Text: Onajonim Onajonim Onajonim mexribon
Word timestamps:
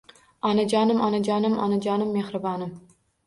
Onajonim 0.51 1.03
Onajonim 1.07 1.59
Onajonim 1.65 2.11
mexribon 2.17 2.65